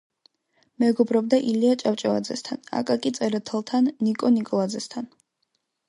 [0.83, 5.15] მეგობრობდა ილია ჭავჭავაძესთან, აკაკი წერეთელთან, ნიკო ნიკოლაძესთან.